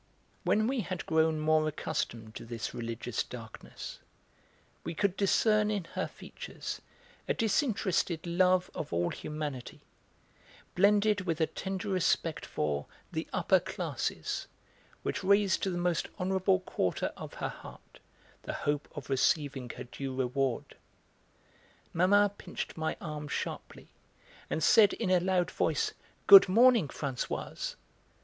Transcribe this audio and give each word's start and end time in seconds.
When 0.43 0.65
we 0.65 0.79
had 0.79 1.05
grown 1.05 1.39
more 1.39 1.67
accustomed 1.67 2.33
to 2.33 2.43
this 2.43 2.73
religious 2.73 3.21
darkness 3.21 3.99
we 4.83 4.95
could 4.95 5.15
discern 5.15 5.69
in 5.69 5.83
her 5.93 6.07
features 6.07 6.81
a 7.27 7.35
disinterested 7.35 8.25
love 8.25 8.71
of 8.73 8.91
all 8.91 9.11
humanity, 9.11 9.81
blended 10.73 11.21
with 11.21 11.39
a 11.39 11.45
tender 11.45 11.89
respect 11.89 12.47
for 12.47 12.87
the 13.11 13.27
'upper 13.31 13.59
classes' 13.59 14.47
which 15.03 15.23
raised 15.23 15.61
to 15.61 15.69
the 15.69 15.77
most 15.77 16.07
honourable 16.19 16.61
quarter 16.61 17.13
of 17.15 17.35
her 17.35 17.49
heart 17.49 17.99
the 18.41 18.53
hope 18.53 18.87
of 18.95 19.07
receiving 19.07 19.69
her 19.69 19.83
due 19.83 20.15
reward. 20.15 20.75
Mamma 21.93 22.31
pinched 22.39 22.75
my 22.75 22.97
arm 22.99 23.27
sharply 23.27 23.89
and 24.49 24.63
said 24.63 24.93
in 24.93 25.11
a 25.11 25.19
loud 25.19 25.51
voice: 25.51 25.93
"Good 26.25 26.49
morning, 26.49 26.87
Françoise." 26.87 27.75